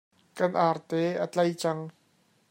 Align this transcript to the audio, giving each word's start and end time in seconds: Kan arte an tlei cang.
Kan 0.37 0.51
arte 0.69 1.01
an 1.23 1.29
tlei 1.33 1.51
cang. 1.61 1.83